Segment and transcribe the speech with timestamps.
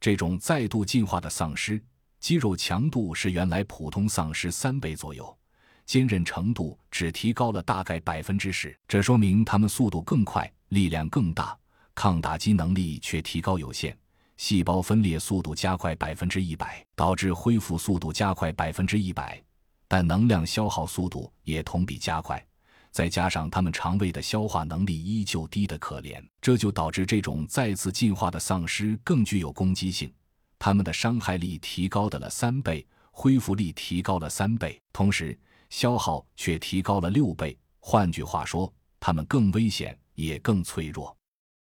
[0.00, 1.80] 这种再度进化的丧尸，
[2.20, 5.38] 肌肉强度是原来普通丧尸三倍左右，
[5.84, 8.74] 坚韧程度只提高了大概百分之十。
[8.88, 11.54] 这说明它们速度更快，力量更大，
[11.94, 13.94] 抗打击能力却提高有限。
[14.38, 19.38] 细胞分裂速度加快百分之一百，导致恢复速度加快百分之一百，
[19.86, 22.42] 但能量消耗速度也同比加快。
[22.90, 30.12] 再加上它们肠胃的消化能力依旧低得可怜，这就导致这种再次进化的丧尸更具有攻击性。
[30.58, 35.38] 它们的伤害力提高的了三倍，恢复力提高了三倍，同时
[35.70, 37.56] 消耗却提高了六倍。
[37.78, 41.16] 换句话说，它们更危险，也更脆弱。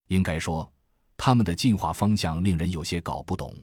[0.09, 0.73] 应该说，
[1.16, 3.54] 它们的进化方向令人有些搞不懂。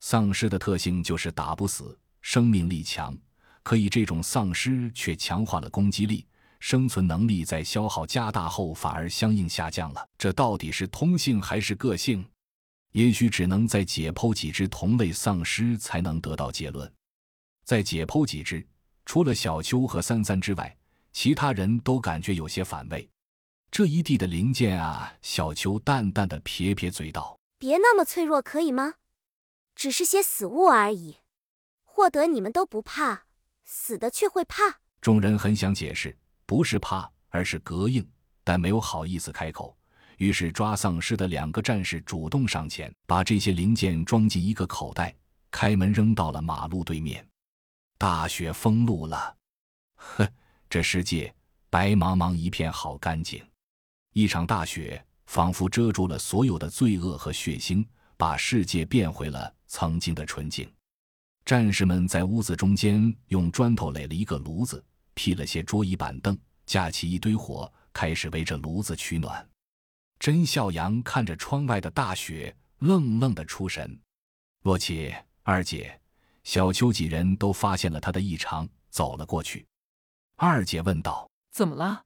[0.00, 3.14] 丧尸的特性就是打不死，生命力强，
[3.62, 6.26] 可以这种丧尸却强化了攻击力。
[6.62, 12.24] 生存能力在消耗加大后反而相应下降了，这到底是通性还是个性？
[12.92, 16.90] 也许只能在解剖几只同类丧尸才能得到结论。
[17.64, 18.64] 在解剖几只，
[19.04, 20.76] 除了小秋和三三之外，
[21.12, 23.10] 其他人都感觉有些反胃。
[23.72, 25.12] 这一地的零件啊！
[25.20, 28.94] 小秋淡淡的撇撇嘴道：“别那么脆弱，可以吗？
[29.74, 31.16] 只是些死物而已，
[31.82, 33.24] 获得你们都不怕，
[33.64, 36.16] 死的却会怕。”众人很想解释。
[36.52, 38.06] 不是怕，而是膈应，
[38.44, 39.74] 但没有好意思开口。
[40.18, 45.16] 于是抓丧尸的两个战士主动上前，把这些零件装进一个口袋，
[45.50, 47.26] 开门扔到了马路对面。
[47.96, 49.34] 大雪封路了，
[49.94, 50.28] 呵，
[50.68, 51.34] 这世界
[51.70, 53.42] 白茫茫一片，好干净。
[54.12, 57.82] 一场大雪仿佛遮住了所有的罪恶和血腥，
[58.18, 60.70] 把世界变回了曾经的纯净。
[61.46, 64.84] 战士们在屋子中间用砖头垒了一个炉子。
[65.14, 69.48] 劈了些桌椅板凳，架起一堆火，开始围着炉子取暖。
[70.18, 74.00] 甄笑阳看着窗外的大雪，愣愣的出神。
[74.62, 76.00] 洛奇、二姐、
[76.44, 79.66] 小秋几人都发现了他的异常，走了过去。
[80.36, 82.04] 二姐问道：“怎么了？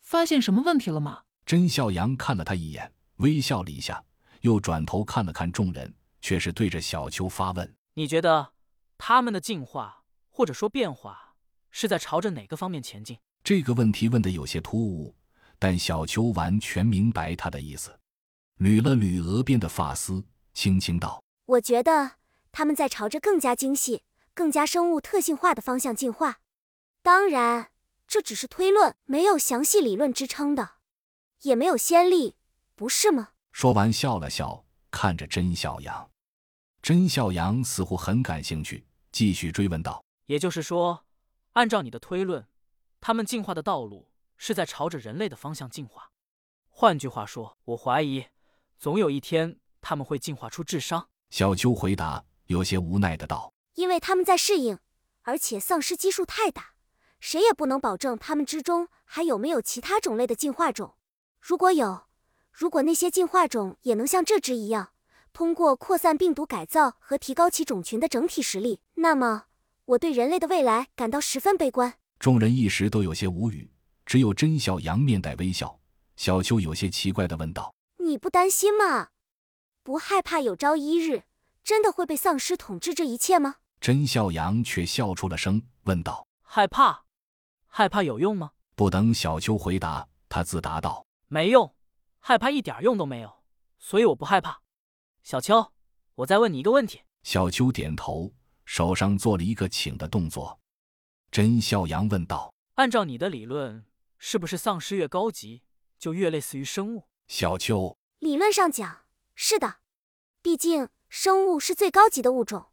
[0.00, 4.02] 发现什么问题了吗？”甄笑阳看了他一眼，微笑了一下，
[4.40, 8.54] 又转头看了看众人，却是对着小秋发问：“你觉得
[8.96, 11.29] 他们的进化，或者说变化？”
[11.70, 13.18] 是在朝着哪个方面前进？
[13.42, 15.14] 这个问题问的有些突兀，
[15.58, 17.98] 但小秋完全明白他的意思，
[18.58, 22.12] 捋了捋额边的发丝，轻轻道：“我觉得
[22.52, 24.02] 他们在朝着更加精细、
[24.34, 26.40] 更加生物特性化的方向进化。
[27.02, 27.70] 当然，
[28.06, 30.72] 这只是推论，没有详细理论支撑的，
[31.42, 32.36] 也没有先例，
[32.74, 36.10] 不是吗？”说完笑了笑，看着甄笑阳。
[36.82, 41.04] 甄笑阳似乎很感兴趣，继续追问道：“也就是说？”
[41.54, 42.46] 按照你的推论，
[43.00, 46.10] 他们进化的道路是在朝着人类的方向进化。
[46.68, 48.26] 换句话说，我怀疑，
[48.78, 51.08] 总有一天他们会进化出智商。
[51.28, 54.78] 小秋回答，有些无奈的道：“因为他们在适应，
[55.22, 56.74] 而且丧尸基数太大，
[57.18, 60.94] 谁也不能保证他们之中还有没有其他种类的进化种。
[61.40, 62.06] 如果有，
[62.52, 64.92] 如果那些进化种也能像这只一样，
[65.32, 69.46] 通过扩散病毒改造和提高其种群的整体实力，那么……”
[69.90, 71.98] 我对人类的未来感到十分悲观。
[72.20, 73.72] 众人一时都有些无语，
[74.06, 75.80] 只有甄小阳面带微笑。
[76.16, 79.08] 小秋有些奇怪的问道：“你不担心吗？
[79.82, 81.24] 不害怕有朝一日
[81.64, 87.06] 真的会被丧尸统治这一切吗？”甄小阳却笑出了声，问道：“害怕？
[87.66, 91.74] 害怕有用吗？”不等小秋回答，他自答道：“没用，
[92.20, 93.42] 害怕一点用都没有，
[93.78, 94.60] 所以我不害怕。”
[95.24, 95.72] 小秋，
[96.14, 97.00] 我再问你一个问题。
[97.24, 98.32] 小秋点头。
[98.72, 100.60] 手上做了一个请的动作，
[101.32, 103.84] 甄笑阳问道：“按照你的理论，
[104.16, 105.64] 是不是丧尸越高级，
[105.98, 109.78] 就越类似于生物？”小秋：“理论上讲，是的，
[110.40, 112.69] 毕竟生物是最高级的物种。